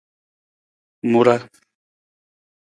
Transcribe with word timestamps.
Mu 1.09 1.21
ra. 1.25 1.35